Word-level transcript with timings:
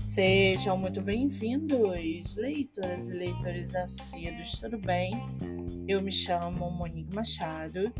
Sejam 0.00 0.76
muito 0.76 1.00
bem-vindos, 1.00 2.36
leitoras 2.36 3.08
e 3.08 3.14
leitores 3.14 3.74
assíduos, 3.74 4.60
tudo 4.60 4.78
bem? 4.78 5.12
Eu 5.88 6.02
me 6.02 6.12
chamo 6.12 6.70
Monique 6.70 7.14
Machado 7.14 7.92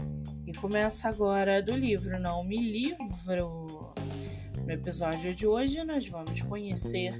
e 0.46 0.52
começa 0.52 1.09
agora 1.09 1.62
do 1.62 1.75
livro 1.75 2.20
Não 2.20 2.45
Me 2.45 2.59
Livro. 2.59 3.95
No 4.64 4.70
episódio 4.70 5.34
de 5.34 5.46
hoje, 5.46 5.82
nós 5.84 6.06
vamos 6.06 6.43
conhecer 6.43 7.14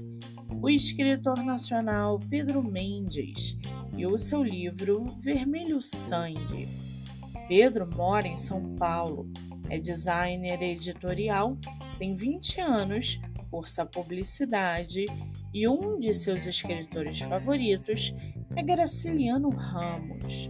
o 0.61 0.69
escritor 0.69 1.43
nacional 1.43 2.19
Pedro 2.29 2.63
Mendes 2.63 3.57
e 3.97 4.05
o 4.05 4.17
seu 4.17 4.43
livro 4.43 5.05
Vermelho 5.19 5.81
Sangue. 5.81 6.67
Pedro 7.47 7.89
mora 7.95 8.27
em 8.27 8.37
São 8.37 8.75
Paulo, 8.75 9.27
é 9.73 9.79
designer 9.79 10.61
editorial, 10.61 11.57
tem 11.97 12.13
20 12.13 12.61
anos 12.61 13.19
cursa 13.49 13.83
publicidade 13.83 15.05
e 15.51 15.67
um 15.67 15.99
de 15.99 16.13
seus 16.13 16.45
escritores 16.45 17.19
favoritos 17.19 18.13
é 18.55 18.61
Graciliano 18.61 19.49
Ramos. 19.49 20.47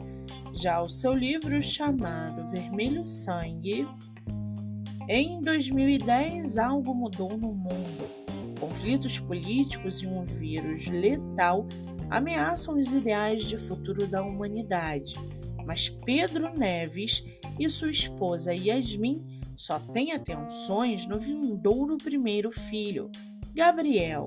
Já 0.54 0.82
o 0.82 0.90
seu 0.90 1.14
livro 1.14 1.62
chamado 1.62 2.50
Vermelho 2.50 3.06
Sangue, 3.06 3.88
em 5.08 5.42
2010 5.42 6.58
algo 6.58 6.94
mudou 6.94 7.38
no 7.38 7.54
mundo. 7.54 8.04
Conflitos 8.60 9.20
políticos 9.20 10.02
e 10.02 10.08
um 10.08 10.22
vírus 10.24 10.88
letal 10.88 11.66
ameaçam 12.10 12.78
os 12.78 12.92
ideais 12.92 13.46
de 13.46 13.58
futuro 13.58 14.06
da 14.06 14.22
humanidade, 14.22 15.16
mas 15.66 15.90
Pedro 15.90 16.52
Neves 16.58 17.24
e 17.60 17.70
sua 17.70 17.90
esposa 17.90 18.54
Yasmin 18.54 19.42
só 19.56 19.80
tem 19.80 20.12
atenções 20.12 21.06
no 21.06 21.18
vindouro 21.18 21.98
primeiro 21.98 22.52
filho, 22.52 23.10
Gabriel. 23.54 24.26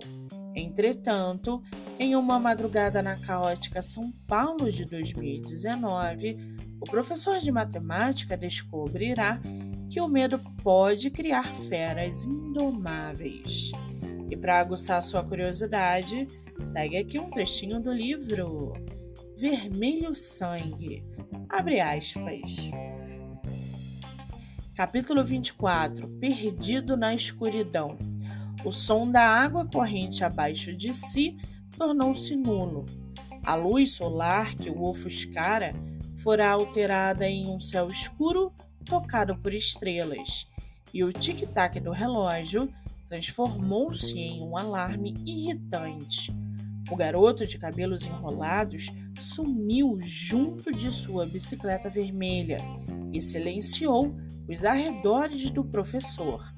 Entretanto, 0.54 1.62
em 1.98 2.16
uma 2.16 2.38
madrugada 2.38 3.02
na 3.02 3.16
caótica 3.16 3.82
São 3.82 4.10
Paulo 4.26 4.72
de 4.72 4.84
2019, 4.84 6.56
o 6.80 6.84
professor 6.90 7.38
de 7.38 7.52
matemática 7.52 8.36
descobrirá 8.36 9.40
que 9.90 10.00
o 10.00 10.08
medo 10.08 10.38
pode 10.62 11.10
criar 11.10 11.44
feras 11.54 12.24
indomáveis. 12.24 13.72
E 14.30 14.36
para 14.36 14.60
aguçar 14.60 15.02
sua 15.02 15.22
curiosidade, 15.22 16.26
segue 16.62 16.96
aqui 16.96 17.18
um 17.18 17.30
trechinho 17.30 17.80
do 17.80 17.92
livro 17.92 18.72
Vermelho 19.36 20.14
Sangue. 20.14 21.04
Abre 21.48 21.80
aspas. 21.80 22.70
Capítulo 24.74 25.24
24 25.24 26.08
Perdido 26.20 26.96
na 26.96 27.14
escuridão. 27.14 27.96
O 28.64 28.72
som 28.72 29.10
da 29.10 29.22
água 29.22 29.64
corrente 29.64 30.24
abaixo 30.24 30.74
de 30.74 30.92
si 30.92 31.36
tornou-se 31.78 32.34
nulo. 32.34 32.84
A 33.44 33.54
luz 33.54 33.92
solar 33.92 34.54
que 34.54 34.68
o 34.68 34.82
ofuscara 34.82 35.72
fora 36.16 36.50
alterada 36.50 37.28
em 37.28 37.48
um 37.48 37.60
céu 37.60 37.90
escuro 37.90 38.52
tocado 38.84 39.36
por 39.36 39.52
estrelas, 39.52 40.48
e 40.92 41.04
o 41.04 41.12
tic-tac 41.12 41.78
do 41.80 41.90
relógio 41.90 42.72
transformou-se 43.08 44.18
em 44.18 44.42
um 44.42 44.56
alarme 44.56 45.14
irritante. 45.24 46.32
O 46.90 46.96
garoto 46.96 47.46
de 47.46 47.58
cabelos 47.58 48.04
enrolados 48.04 48.86
sumiu 49.18 49.98
junto 50.00 50.72
de 50.72 50.92
sua 50.92 51.26
bicicleta 51.26 51.90
vermelha 51.90 52.58
e 53.12 53.20
silenciou 53.20 54.14
os 54.48 54.64
arredores 54.64 55.50
do 55.50 55.64
professor. 55.64 56.54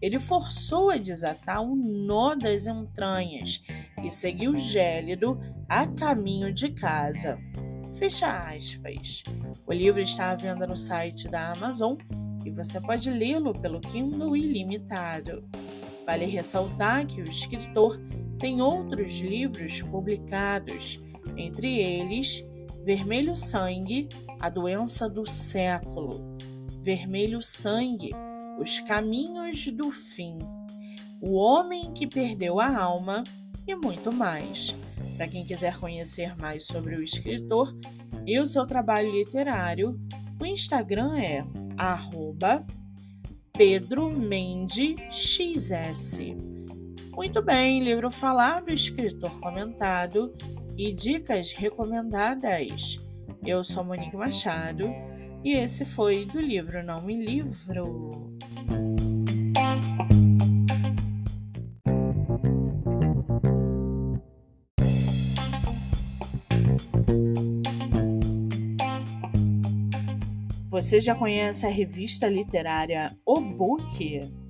Ele 0.00 0.18
forçou 0.18 0.90
a 0.90 0.96
desatar 0.96 1.62
o 1.62 1.76
nó 1.76 2.34
das 2.34 2.66
entranhas 2.66 3.62
e 4.02 4.10
seguiu 4.10 4.56
gélido 4.56 5.38
a 5.68 5.86
caminho 5.86 6.52
de 6.52 6.70
casa. 6.70 7.38
Fecha 7.92 8.26
aspas. 8.26 9.22
O 9.66 9.72
livro 9.72 10.00
está 10.00 10.30
à 10.30 10.34
venda 10.34 10.66
no 10.66 10.76
site 10.76 11.28
da 11.28 11.52
Amazon 11.52 11.96
e 12.44 12.50
você 12.50 12.80
pode 12.80 13.10
lê-lo 13.10 13.52
pelo 13.52 13.80
Kindle 13.80 14.36
Ilimitado. 14.36 15.48
Vale 16.04 16.26
ressaltar 16.26 17.06
que 17.06 17.20
o 17.20 17.30
escritor 17.30 18.00
tem 18.42 18.60
outros 18.60 19.20
livros 19.20 19.80
publicados, 19.82 20.98
entre 21.36 21.78
eles 21.78 22.44
Vermelho 22.84 23.36
Sangue, 23.36 24.08
A 24.40 24.50
Doença 24.50 25.08
do 25.08 25.24
Século, 25.24 26.36
vermelho 26.80 27.40
sangue, 27.40 28.10
os 28.58 28.80
caminhos 28.80 29.70
do 29.70 29.92
fim, 29.92 30.36
o 31.20 31.34
homem 31.34 31.94
que 31.94 32.04
perdeu 32.04 32.58
a 32.58 32.76
alma 32.76 33.22
e 33.64 33.76
muito 33.76 34.10
mais. 34.10 34.74
Para 35.16 35.28
quem 35.28 35.44
quiser 35.44 35.78
conhecer 35.78 36.36
mais 36.36 36.66
sobre 36.66 36.96
o 36.96 37.04
escritor 37.04 37.72
e 38.26 38.40
o 38.40 38.46
seu 38.46 38.66
trabalho 38.66 39.12
literário, 39.12 39.96
o 40.40 40.44
Instagram 40.44 41.16
é 41.16 41.44
pedromendexs. 43.52 46.18
Muito 47.14 47.42
bem, 47.42 47.80
livro 47.80 48.10
falado, 48.10 48.70
escritor 48.70 49.38
comentado 49.38 50.32
e 50.78 50.92
dicas 50.92 51.52
recomendadas. 51.52 52.98
Eu 53.44 53.62
sou 53.62 53.84
Monique 53.84 54.16
Machado 54.16 54.88
e 55.44 55.52
esse 55.52 55.84
foi 55.84 56.24
do 56.24 56.40
livro 56.40 56.82
Não 56.82 57.02
Me 57.02 57.14
Livro. 57.14 58.32
Você 70.68 70.98
já 70.98 71.14
conhece 71.14 71.66
a 71.66 71.68
revista 71.68 72.26
literária 72.26 73.14
O 73.26 73.38
Book? 73.38 74.41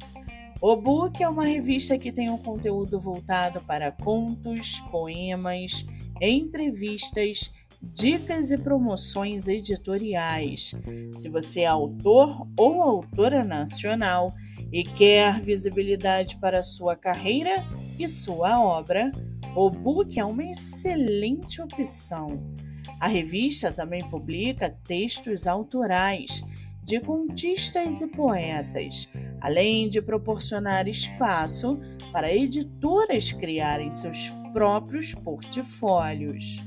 O 0.64 0.76
Book 0.76 1.20
é 1.20 1.28
uma 1.28 1.44
revista 1.44 1.98
que 1.98 2.12
tem 2.12 2.30
um 2.30 2.38
conteúdo 2.38 2.96
voltado 3.00 3.60
para 3.62 3.90
contos, 3.90 4.78
poemas, 4.92 5.84
entrevistas 6.20 7.52
dicas 7.82 8.52
e 8.52 8.58
promoções 8.58 9.48
editoriais. 9.48 10.72
Se 11.12 11.28
você 11.28 11.62
é 11.62 11.66
autor 11.66 12.46
ou 12.56 12.80
autora 12.80 13.42
nacional 13.42 14.32
e 14.70 14.84
quer 14.84 15.40
visibilidade 15.40 16.36
para 16.36 16.62
sua 16.62 16.94
carreira 16.94 17.66
e 17.98 18.08
sua 18.08 18.62
obra, 18.64 19.10
o 19.56 19.68
book 19.68 20.16
é 20.16 20.24
uma 20.24 20.44
excelente 20.44 21.60
opção. 21.60 22.40
A 23.00 23.08
revista 23.08 23.72
também 23.72 24.08
publica 24.08 24.70
textos 24.70 25.48
autorais 25.48 26.40
de 26.82 27.00
contistas 27.00 28.00
e 28.00 28.08
poetas, 28.08 29.08
além 29.40 29.88
de 29.88 30.02
proporcionar 30.02 30.88
espaço 30.88 31.80
para 32.12 32.32
editoras 32.32 33.32
criarem 33.32 33.90
seus 33.90 34.30
próprios 34.52 35.14
portfólios. 35.14 36.62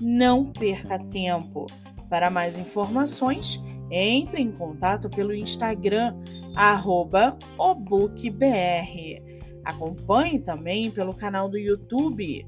Não 0.00 0.52
perca 0.52 0.98
tempo. 0.98 1.66
Para 2.08 2.30
mais 2.30 2.56
informações, 2.56 3.60
entre 3.90 4.40
em 4.40 4.52
contato 4.52 5.10
pelo 5.10 5.34
Instagram 5.34 6.14
obookbr. 7.58 9.22
Acompanhe 9.64 10.38
também 10.38 10.90
pelo 10.90 11.12
canal 11.12 11.48
do 11.48 11.58
YouTube 11.58 12.46